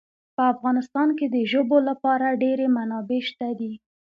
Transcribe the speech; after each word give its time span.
په 0.35 0.43
افغانستان 0.53 1.09
کې 1.17 1.25
د 1.29 1.35
ژبو 1.51 1.77
لپاره 1.89 2.39
ډېرې 2.43 2.67
منابع 2.77 3.21
شته 3.29 3.47
دي. 3.59 3.73